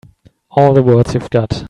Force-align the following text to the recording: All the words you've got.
All 0.49 0.73
the 0.73 0.81
words 0.81 1.13
you've 1.13 1.29
got. 1.29 1.59